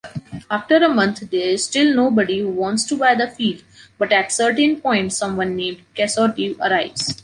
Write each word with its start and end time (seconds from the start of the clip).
After 0.49 0.77
a 0.77 0.89
month 0.89 1.29
there 1.29 1.47
is 1.49 1.65
still 1.65 1.93
nobody 1.95 2.39
who 2.39 2.49
wants 2.49 2.85
to 2.85 2.97
buy 2.97 3.13
the 3.13 3.27
field, 3.29 3.61
but 3.99 4.11
at 4.11 4.31
certain 4.31 4.77
point 4.81 5.13
someone 5.13 5.55
named 5.55 5.81
Caisotti 5.95 6.57
arrives. 6.59 7.19